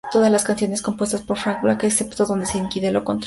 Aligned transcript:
Todas 0.11 0.31
las 0.31 0.43
canciones 0.45 0.81
compuestas 0.81 1.21
por 1.21 1.37
Frank 1.37 1.61
Black; 1.61 1.83
excepto 1.83 2.25
donde 2.25 2.47
se 2.47 2.57
indique 2.57 2.91
lo 2.91 3.03
contrario. 3.03 3.19